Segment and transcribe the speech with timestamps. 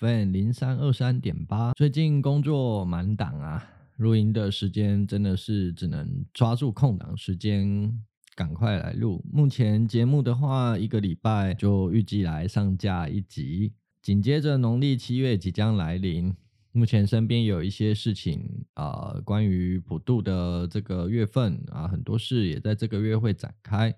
[0.00, 1.74] FM 零三二三点八。
[1.74, 3.62] 最近工作满档啊，
[3.98, 8.02] 录音的时间真的是只能抓住空档时间
[8.34, 9.22] 赶快来录。
[9.30, 13.74] 目前节目的话，一个礼拜就预计来上架一集。
[14.00, 16.34] 紧接着农历七月即将来临，
[16.72, 23.94] 目前身边有一些事情啊、关于普渡的这个月份啊，很多事也在这个月会展开。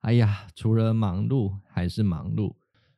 [0.00, 2.54] 哎呀，除了忙碌还是忙碌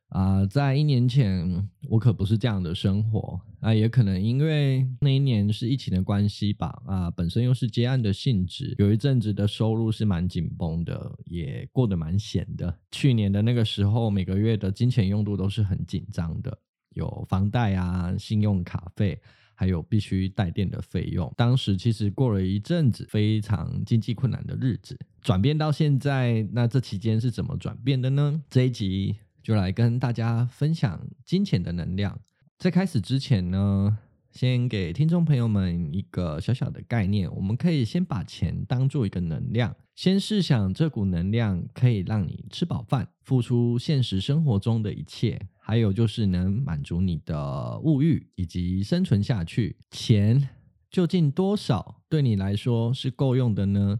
[0.09, 0.45] 啊！
[0.45, 12.77] 在一年前，我可不是这样的生活啊，也可能因为那一年是疫情的关系吧啊，本身又是接案的性质，有一阵子的收入是蛮紧绷的，也过得蛮闲的。
[12.91, 16.57] 去年的那个时候，每个月的金钱用度都是很紧张的，
[16.93, 19.19] 有房贷啊、信用卡费。
[19.59, 28.39] 还有必须带电的费用，当时其实过了一阵子非常经济困难的日子，转变到现在，那这期间是怎么转变的呢？
[28.51, 29.15] 这一集
[29.47, 32.19] 就来跟大家分享金钱的能量。
[32.57, 33.97] 在开始之前呢，
[34.29, 45.39] 先给听众朋友们一个小小的概念，我们可以先把钱当做一个能量，先试想这股能量可以让你吃饱饭，付出现实生活中的一切。
[45.55, 50.49] 还有就是能满足你的物欲以及生存下去，钱
[50.91, 53.97] 究竟多少对你来说是够用的呢？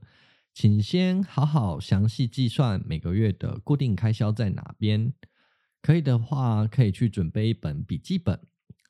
[0.53, 5.13] 请先好好详细计算每个月的固定开销在哪边。
[5.87, 8.37] 可以的话，可以去准备一本笔记本，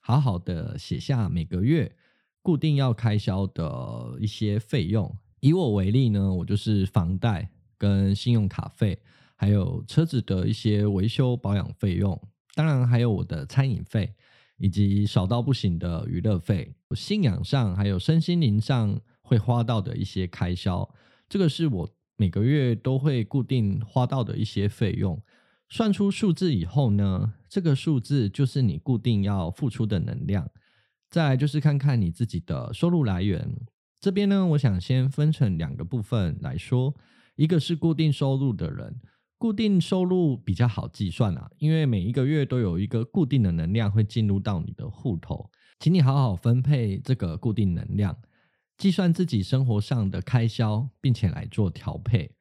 [0.01, 1.95] 好好的写下每个月
[2.41, 5.15] 固定要开销的一些费用。
[5.39, 8.99] 以我为例呢，我就是房贷跟信用卡费，
[9.35, 12.19] 还有车子的一些维修保养费用。
[12.55, 14.15] 当然还有我的餐饮费，
[14.57, 20.91] 以及少到不行的娱乐费，信仰上还有身心灵上会花到的一些开销，
[21.29, 25.21] 这个是我每个月都会固定花到的一些费用。
[25.69, 30.49] 算出数字以后呢，这个数字就是你固定要付出的能量。
[31.09, 33.49] 再就是看看你自己的收入来源，
[33.99, 36.93] 这边呢，我想先分成两个部分来说，
[37.35, 38.99] 一个是固定收入的人。
[39.39, 48.17] 固定收入比较好计算啊，因为每一个月都有一个固定的能量会进入到你的户头，请你好好分配这个固定能量，
[48.77, 52.31] 计算自己生活上的开销，并且来做调配。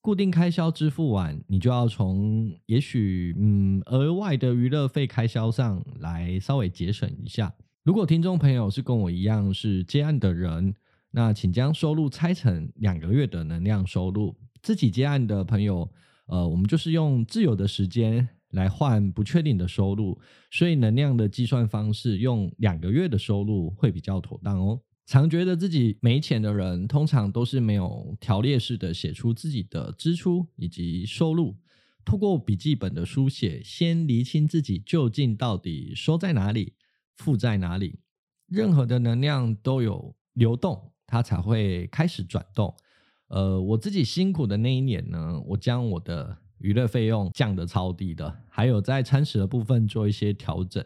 [0.00, 7.54] 固定开销支付完，你就要从也许嗯额外的娱乐费开销上来稍微节省一下。
[7.82, 10.74] 如果听众朋友是跟我一样是接案的人，
[11.10, 14.36] 那请将收入拆成两个月的能量收入。
[14.62, 15.90] 自己接案的朋友。
[16.26, 20.16] 呃，我们就是用自由的时间来换不确定的收入，
[20.48, 24.80] 所以能量的计算方式用两个月的收入会比较妥当哦。
[25.06, 31.56] 常觉得自己没钱的人，通常都是没有条列式的写出自己的支出以及收入，
[32.04, 36.74] 透过笔记本的书写，先厘清自己究竟到底收在哪里，
[37.16, 37.98] 付在哪里。
[38.46, 42.74] 任何的能量都有流动，它才会开始转动。
[43.28, 50.84] 呃，我自己辛苦的那一年呢，我将我的娱乐费用降得超低的，还有在餐食的部分做一些调整，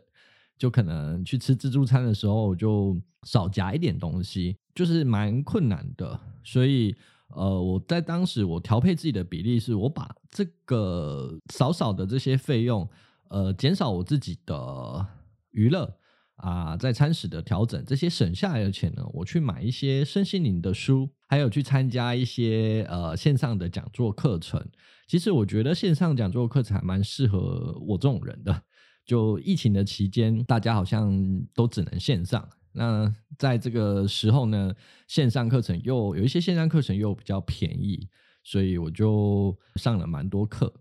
[0.64, 6.18] 就可能去吃自助餐的时候，我就少夹一点东西，就是蛮困难的。
[6.42, 6.96] 所以，
[7.28, 12.88] 呃，我在当时我调配自己的比例是，我把这个少少的这些费用，
[13.28, 15.06] 呃，减少我自己的
[15.50, 15.98] 娱乐
[16.36, 21.10] 啊，在餐食的调整，这些省下来的钱呢，我去买一些身心灵的书。
[21.28, 24.64] 还有去参加一些呃线上的讲座课程，
[25.06, 28.62] 其实我觉得线上讲座课程还蛮适合我这种人的。
[29.04, 31.12] 就疫情的期间，大家好像
[31.54, 32.48] 都只能线上。
[32.72, 34.74] 那在这个时候呢，
[35.06, 38.08] 线上课程又有一些线上课程又比较便宜，
[38.42, 40.72] 所以我就上了蛮多课。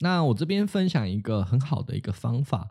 [0.00, 2.70] 那我这边分享一个很好的一个方法，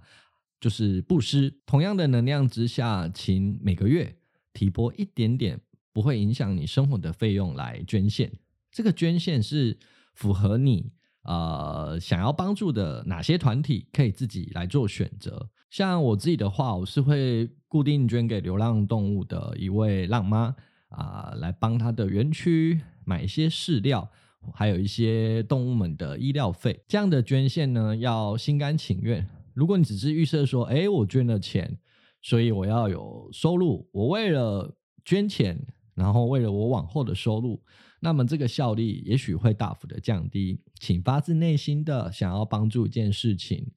[0.59, 1.59] 就是布施。
[1.65, 4.17] 同样的能量之下，请每个月
[4.53, 5.61] 提拨一点点。
[5.91, 8.31] 不会影响你生活的费用来捐献，
[8.71, 9.77] 这个捐献是
[10.13, 10.91] 符合你
[11.23, 15.49] 呃想要帮助的哪些团体，可以自己来做选择。
[15.69, 20.55] 像我自己的话，我是会固定捐给流浪动物的一位浪妈
[20.89, 24.09] 啊、来帮他的园区买一些饲料，
[24.53, 26.83] 还有一些动物们的医疗费。
[26.87, 29.27] 这样的捐献呢，要心甘情愿。
[29.53, 31.77] 如果你只是预设说，哎，我捐了钱，
[32.21, 34.75] 所以我要有收入，我为了
[35.05, 35.67] 捐钱。
[35.95, 37.61] 然后为了我往后的收入，
[37.99, 40.59] 那么这个效率也许会大幅的降低。
[40.79, 43.69] 请发自内心的想要帮助一件事情，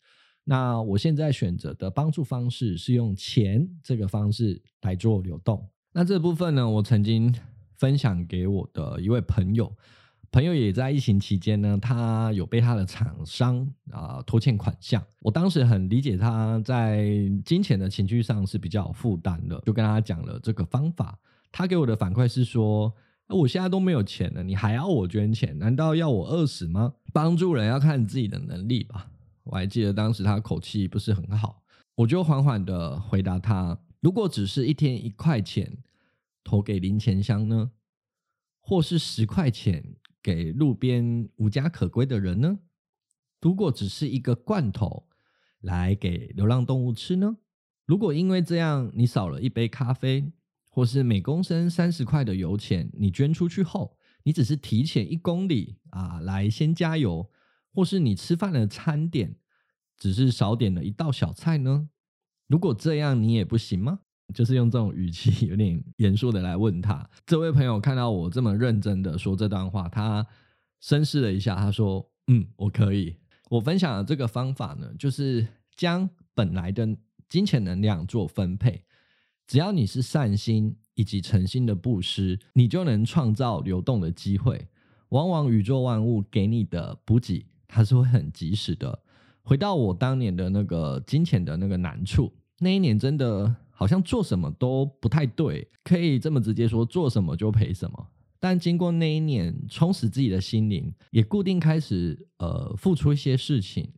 [0.45, 5.69] 那我现在选择的帮助方式是用钱这个方式来做流动。
[5.93, 7.35] 那这部分呢，我曾经
[7.77, 9.71] 分享给我的一位朋友，
[10.31, 15.05] 朋友也在疫情期间呢，他有被他的厂商啊、拖欠款项。
[15.19, 17.07] 我当时很理解他在
[17.45, 21.19] 金钱的情绪上是比较负担的，就跟他讲了这个方法。
[21.51, 22.91] 他给我的反馈是说
[23.33, 25.59] ：“我现在都没有钱了，你还要我捐钱？
[25.59, 29.11] 难道要我饿死吗？”帮助人要看自己的能力吧。
[29.45, 31.63] 我还记得当时他口气不是很好，
[31.97, 35.79] 我就缓缓的回答他：“如果只是一天一块钱
[36.45, 37.73] 投给零钱箱呢？
[38.61, 42.61] 或是十块钱？”给路边无家可归的人呢？
[43.41, 45.09] 如果只是一个罐头
[45.61, 47.39] 来给流浪动物吃呢？
[47.87, 50.31] 如果因为这样你少了一杯咖啡，
[50.75, 57.31] 或是每公升三十块的油钱，你捐出去后，你只是提前一公里啊来先加油，
[57.75, 59.37] 或是你吃饭的餐点
[59.99, 61.91] 只是少点了一道小菜呢？
[62.49, 64.01] 如果这样你也不行吗？
[64.33, 70.27] 就是用这种语气有点严肃的来问他，这位朋友看到我这么认真的说这段话，他
[70.81, 73.15] 深思了一下，他说：“嗯，我可以。”
[73.51, 75.47] 我分享的这个方法呢，就是
[75.77, 76.89] 将本来的
[77.29, 78.83] 金钱能量做分配，
[79.47, 84.69] 只要你是善心以及诚心的布施，你就能创造流动的机会。
[85.09, 88.99] 往往宇宙万物给你的补给，它是会很及时的。
[89.43, 93.57] 回到我当年的那个金钱的那个难处，那一年真的。
[93.75, 98.07] 好像做什么都不太对，可以这么直接说，做什么就赔什么。
[98.39, 103.93] 但经过那一年充实自己的心灵，也固定开始呃付出一些事情，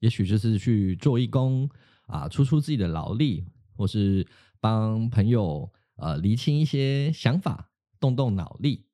[0.00, 1.68] 也许就是去做义工
[2.06, 3.44] 啊，出出自己的劳力，
[3.76, 4.26] 或是
[4.60, 7.70] 帮朋友呃厘清一些想法，
[8.00, 8.86] 动动脑力。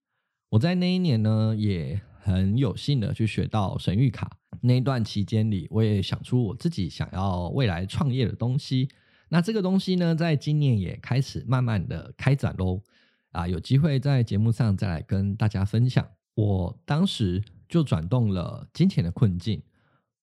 [0.51, 4.39] 我在那一年呢，也很有幸的去学到神谕卡。
[4.61, 8.89] 那一段期间里，我也想出我自己想要未来创业的东西。
[9.29, 12.83] 那这个东西呢，在今年也开始慢慢的开展喽，
[13.31, 16.07] 啊，有机会在节目上再来跟大家分享。
[16.35, 19.63] 我当时就转动了金钱的困境，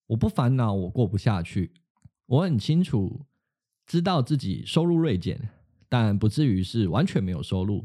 [0.07, 1.74] 我不烦恼我过不下去，
[2.27, 3.25] 我很清楚
[3.89, 5.50] 知道自己收入锐减，
[5.89, 7.83] 但不至于是完全没有收入。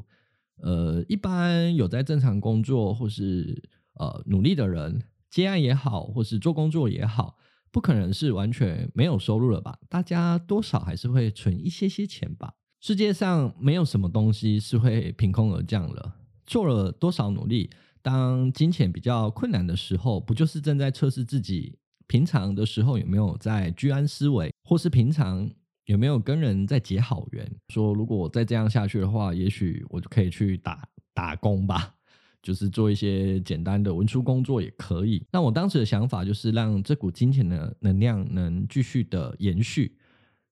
[0.58, 3.62] 呃，一般有在正常工作或是
[3.94, 7.38] 呃努力的人，接案也好，或是做工作也好。
[7.72, 9.78] 不可能是完全没有收入了吧？
[9.88, 12.52] 大家多少还是会存一些些钱吧。
[12.82, 16.16] 世界上没有什么东西是会凭空而降了。
[16.46, 17.70] 做了多少努力，
[18.02, 25.50] 当金钱比较困难的时候，不就是正在测试自己平常的时候有没有在居安思危，或是平常
[25.86, 27.50] 有没有跟人在结好缘？
[27.68, 31.94] 说如果我再这样下去的话，也许我就可以去打打工吧。
[32.42, 35.24] 就是做一些简单的文书工作也可以。
[35.32, 39.96] 那我当时的想法就是让这股金钱的能量能继续的延续。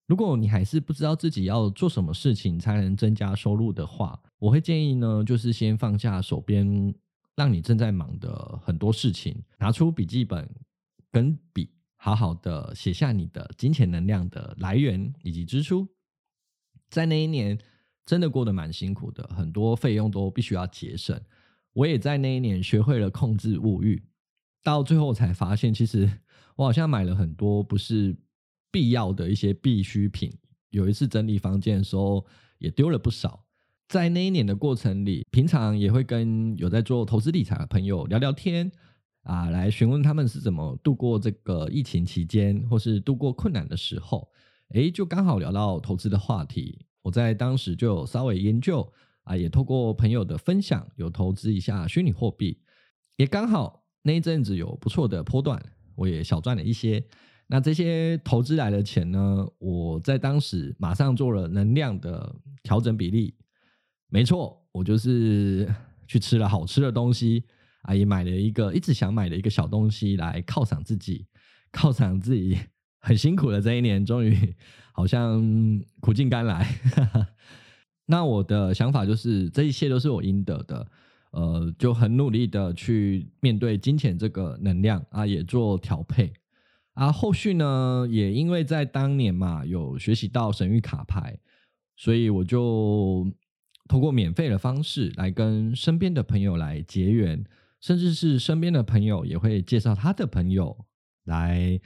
[0.07, 6.95] 如果你还是不知道自己要做什么事情才能增加收入的话，我会建议呢，就是先放下手边
[7.37, 10.49] 让你正在忙的很多事情，拿出笔记本
[11.11, 11.69] 跟笔，
[12.05, 15.87] 好好的写下你的金钱能量的来源以及支出。
[16.91, 17.57] 在那一年
[18.05, 21.17] 真的过得蛮辛苦的，很多费用都必须要节省。
[21.75, 24.03] 我也在那一年学会了控制物欲，
[24.65, 26.11] 到最后才发现，其实
[26.57, 28.17] 我好像买了很多不是
[28.73, 30.37] 必要的一些必需品。
[30.71, 32.27] 有一次整理房间的时候，
[32.59, 33.47] 也丢了不少。
[33.87, 38.73] 在那一年的过程里，平常也会跟有在做投资理财的朋友聊聊天
[39.23, 44.29] 啊，来询问他们是怎么度过这个疫情期间，或是度过困难的时候。
[44.75, 48.93] 诶，就刚好聊到投资的话题，我在当时就有稍微研究。
[49.25, 52.59] 啊，也透过朋友的分享，有投资一下虚拟货币，
[53.17, 55.65] 也刚好那一阵子有不错的波段，
[55.95, 57.01] 我也小赚了一些。
[57.47, 63.33] 那这些投资来的钱呢，我在当时马上做了能量的调整比例。
[64.09, 65.73] 没错，我就是
[66.09, 67.45] 去吃了好吃的东西，
[67.83, 71.27] 啊，也买了一个一直想买的一个小东西来犒赏自己，
[71.73, 72.59] 犒赏自己
[73.01, 74.55] 很辛苦的这一年，终于
[74.93, 75.43] 好像
[76.01, 76.67] 苦尽甘来。
[78.07, 80.87] 那我的想法就是，这一切都是我应得的，
[81.31, 86.33] 呃，就很努力的去面对金钱这个能量啊，也做调配
[86.95, 87.11] 啊。
[87.11, 91.39] 后续呢，也因为在当年嘛，有学习到神諭卡牌，
[91.97, 93.27] 所以我就
[93.89, 97.43] 通过免费的方式来跟身边的朋友来结缘，
[97.83, 100.87] 甚至是身边的朋友也会介绍他的朋友
[101.25, 101.79] 来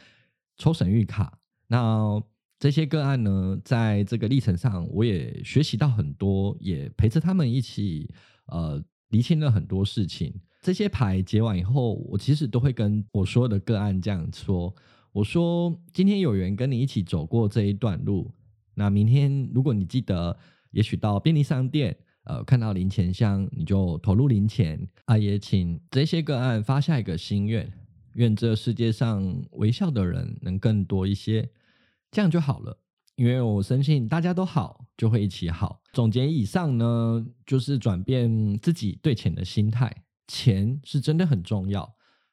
[0.57, 1.41] 抽神谕卡。
[1.67, 2.23] 那
[2.61, 8.09] 这些个案呢，在这个历程上，我也学习到很多，也陪着他们一起，
[8.47, 10.33] 呃，厘清了很多事情。
[10.63, 14.75] 这些牌结完以后，我其实都会跟我所有的个案这样说：
[15.13, 18.33] 我说，今天有缘跟你一起走过这一段路，
[18.75, 20.37] 那明天如果你记得，
[20.73, 27.73] 也许到便利商店呃，看到零钱箱你就投入零钱啊，也请这些个案发下一个心愿，
[28.15, 31.49] 愿这世界上微笑的人能更多一些，
[32.11, 32.77] 这样就好了。
[33.15, 35.81] 因为我深信大家都好，就会一起好。
[35.93, 41.91] 总结以上呢，就是转变自己对钱的心态，钱是真的很重要，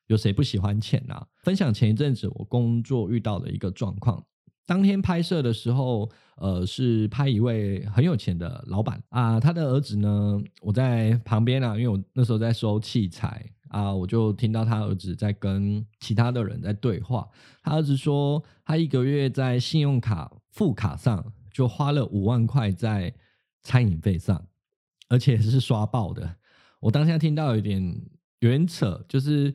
[0.08, 1.26] 有谁不喜欢钱啊？
[1.44, 4.26] 分享前一阵子我工作遇到的一个状况。
[4.66, 17.28] 当天拍摄的时候，呃，是拍一位很有钱的老板啊，他的儿子呢，我在旁边啊，因为我那时候在收器材啊，我就听到他儿子在跟其他的人在对话。
[17.62, 23.14] 他儿子说，他一个月在信用卡副卡上就花了五万块在
[23.64, 24.48] 餐饮费上，
[25.10, 26.38] 而且是刷爆的。
[26.80, 27.82] 我当下听到有点
[28.40, 29.54] 有点扯，就是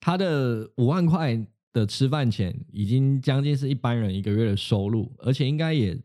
[0.00, 1.46] 他的五万块。
[1.72, 6.00] 的吃饭钱已经将近是一般人一个月的收入，而且应该也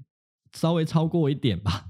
[0.54, 1.90] 稍微超过一点吧。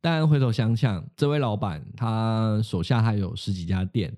[0.00, 4.16] 但回头想想，这位老板他手下还有十几家店，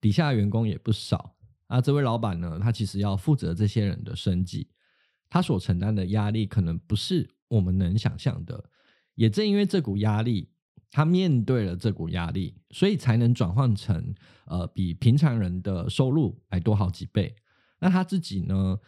[0.00, 1.34] 底下员工也不少。
[1.68, 4.68] 啊，这位老板呢，他其实要负责这些人的生计，
[5.30, 8.62] 他所承担的压力可能不是我们能想象的。
[9.14, 10.50] 也正因为这股压力，
[10.90, 17.34] 他面对了这股压力，所以才能转换成呃比平常人的收入还多好几倍。
[17.82, 18.78] 那他自己呢？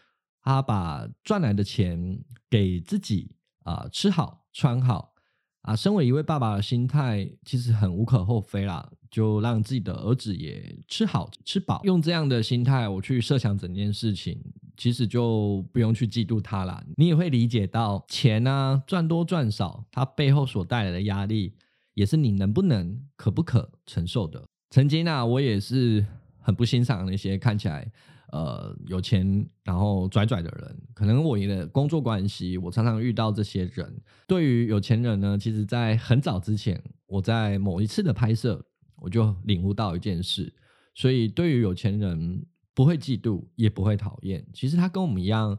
[0.40, 3.34] 他把赚来的钱给自己
[3.64, 5.14] 啊、吃好穿好
[5.62, 5.74] 啊。
[5.74, 8.90] 身为一位爸爸的心态，其实很无可厚非啦。
[9.10, 14.36] 就让自己的儿子也吃好吃饱，用这样的心态，我去设想整件事情，
[14.76, 16.84] 其实就不用去嫉妒他啦。
[16.96, 21.54] 你也会理解到，钱呢赚多赚少，它背后所带来的压力，
[21.94, 24.44] 也是你能不能、可不可承受的。
[24.70, 26.04] 曾经啊，我也是
[26.40, 27.90] 很不欣赏那些看起来。
[28.34, 33.96] 呃，有钱然后拽拽的人，可能我的工作关系，我常常遇到这些人。
[34.26, 38.60] 对于有钱人呢，其实，在很早之前，我在某一次的拍摄，
[38.96, 40.52] 我就领悟到一件事。
[40.96, 44.44] 所以，对于有钱人，不会嫉妒，也不会讨厌。
[44.52, 45.56] 其实他跟我们一样，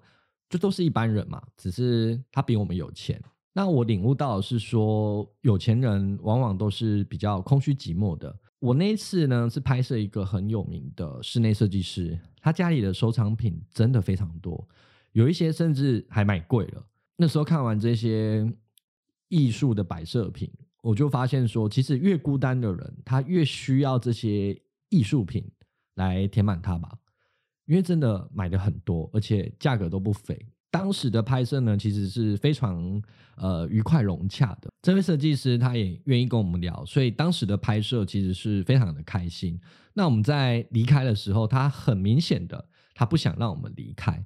[0.49, 3.21] 就都是一般人嘛，只是他比我们有钱。
[3.53, 8.37] 那我领悟到是说，有钱人往往都是比较空虚寂寞的。
[8.59, 14.67] 我那一次呢，是拍摄一个很有名的室内设计师，他家里的收藏品真的非常多，
[15.11, 16.85] 有一些甚至还蛮贵了。
[17.17, 18.51] 那时候看完这些
[19.27, 24.59] 艺术的摆设品，我就发现说，其实越孤单的人，他越需要这些
[24.89, 25.49] 艺术品
[25.95, 26.97] 来填满他吧，
[27.65, 30.47] 因为真的买的很多，而且价格都不菲。
[30.77, 33.01] 当时的拍摄呢，其实是非常
[33.37, 34.69] 呃愉快融洽的。
[34.81, 39.57] 这位设计师他也愿意跟我们聊，所以当时的拍摄其实是非常的开心。
[39.93, 44.21] 那我们在离开的时候，他很明显的他不想让我们离开，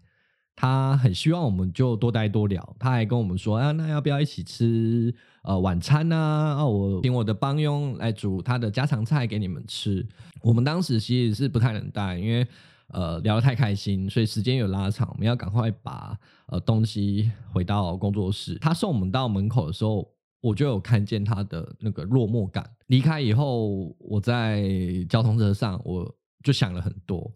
[0.56, 2.76] 他很希望我们就多待多聊。
[2.80, 5.14] 他还跟我们说啊，那要不要一起吃
[5.44, 6.18] 呃晚餐呢？
[6.18, 10.04] 啊，我请我的帮佣来煮他的家常菜给你们吃。
[10.42, 12.48] 我们当时其实是不太能待，因为。
[12.92, 16.18] 呃，聊得太开心，所以时间有拉长，我们要赶快把
[16.48, 18.56] 呃东西回到工作室。
[18.56, 22.68] 他送我们到门口的时候，我就有看见他的那个落寞感。
[22.88, 24.68] 离开以后，我在
[25.08, 27.32] 交通车上，我就想了很多，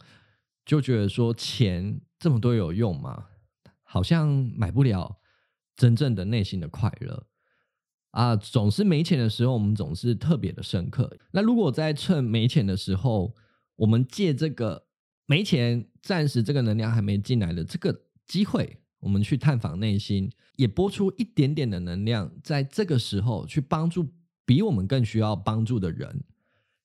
[0.65, 3.25] 就觉得说钱这么多有用吗？
[3.83, 5.19] 好像买不了
[5.75, 7.27] 真正的内心的快乐
[8.09, 8.35] 啊！
[8.35, 11.15] 总是没钱的时候，我们总是特别的深刻。
[11.31, 13.35] 那如果在趁没钱的时候，
[13.75, 14.87] 我们借这个。
[15.33, 24.13] 没钱，暂时这个能量还没进来的这个机会，我们去探访内心，也播出一点点的能量，在这个时候去帮助
[24.45, 26.23] 比我们更需要帮助的人。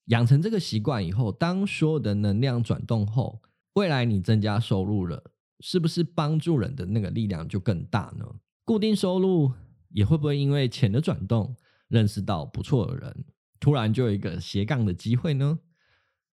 [0.06, 3.42] 养成这个习惯以后，当所有的能量转动后，
[3.74, 5.22] 未来你增加收入了，
[5.60, 8.24] 是不是帮助人的那个力量就更大呢？
[8.64, 9.52] 固定收入
[9.90, 11.54] 也会不会因为钱的转动，
[11.88, 13.26] 认识到不错的人，
[13.60, 15.58] 突然就有一个斜杠的机会呢？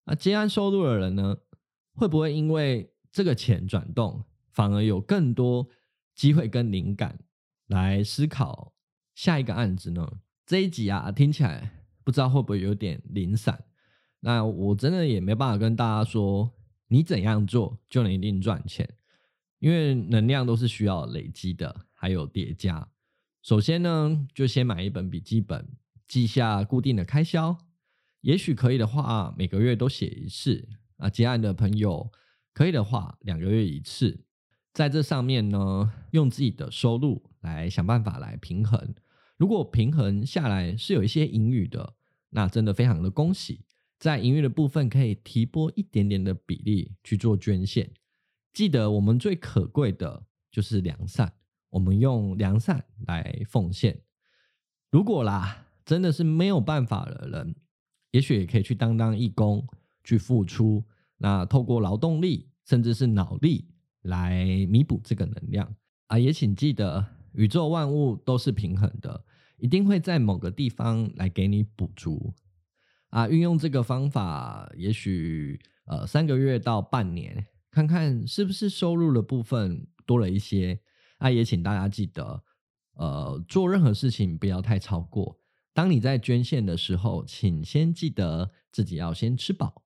[0.04, 1.38] 啊，接案收入的人呢？
[1.94, 5.68] 会不会因为这个钱转动，反而有更多
[6.14, 7.18] 机会跟灵感
[7.66, 8.74] 来思考
[9.14, 10.20] 下一个案子呢？
[10.46, 13.64] 这一集啊，听起来不知道会不会有点零散。
[14.20, 16.52] 那我真的也没办法跟大家说，
[16.88, 18.88] 你怎样做就能一定赚钱，
[19.58, 22.88] 因为能量都是需要累积的，还有叠加。
[23.42, 25.68] 首先呢，就先买一本笔记本，
[26.06, 27.56] 记下固定的开销，
[28.20, 30.68] 也许可以的话，每个月都写一次。
[31.02, 32.12] 啊，结案的朋友
[32.54, 34.24] 可以的话，两个月一次，
[34.72, 38.94] 在这上面呢，用自己的收入来想办法来平衡。
[39.36, 41.94] 如果平衡下来是有一些盈余的，
[42.30, 43.64] 那真的非常的恭喜。
[43.98, 47.90] 在盈余的部分，可以提拨一点点的比例去做捐献。
[48.52, 51.32] 记得我们最可贵的就是良善，
[51.70, 54.02] 我们用良善来奉献。
[54.92, 57.56] 如果啦，真的是没有办法的人，
[58.12, 59.66] 也许也可以去当当义工，
[60.04, 60.84] 去付出。
[61.22, 63.64] 那透过劳动力，甚至是脑力
[64.02, 65.72] 来弥补这个能量
[66.08, 66.18] 啊！
[66.18, 69.24] 也请记得，宇宙万物都是平衡的，
[69.56, 72.34] 一定会在某个地方来给你补足
[73.10, 73.28] 啊！
[73.28, 80.80] 运用这个方法，也许呃三个月到半年，看看是不是收入的部分多了一些
[81.18, 81.30] 啊！
[81.30, 82.42] 也请大家记得，
[82.94, 85.38] 呃，做任何事情不要太超过。
[85.72, 89.81] 当你在捐献的时候，请先记得自己要先吃饱。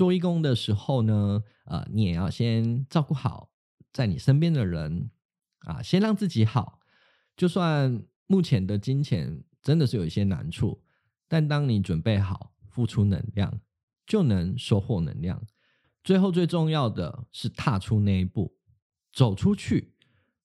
[0.00, 3.50] 做义工的时候呢，呃，你也要先照顾好
[3.92, 5.10] 在你身边的人
[5.58, 6.80] 啊，先让自己好。
[7.36, 10.82] 就算目前的金钱真的是有一些难处，
[11.28, 13.60] 但当你准备好付出能量，
[14.06, 15.42] 就能收获能量。
[16.02, 18.56] 最后最重要的是踏出那一步，
[19.12, 19.92] 走出去，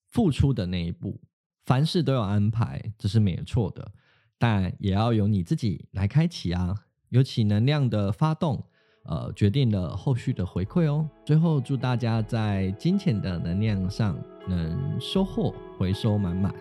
[0.06, 1.22] 付出的那一步。
[1.66, 3.94] 凡事都有安排，这是没错的，
[4.38, 8.68] 但也要由你自己来开启啊，有起能量的发动。
[9.08, 11.08] 呃，决定了后续的回馈哦。
[11.24, 14.16] 最后，祝大家在金钱的能量上
[14.48, 16.54] 能收获回收满满。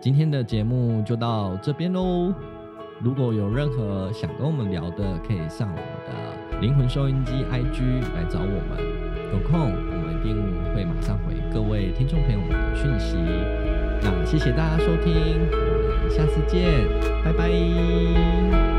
[0.00, 2.32] 今天的节目就到这边喽。
[3.02, 8.78] 如果有任何想跟我们聊的，可以上我们的灵魂收音机 IG 来找我们。
[9.32, 10.36] 有空，我们一定
[10.74, 13.16] 会马上回各位听众朋友们的讯息。
[14.02, 15.14] 那谢谢大家收听，
[15.50, 16.86] 我们下次见，
[17.24, 18.69] 拜拜。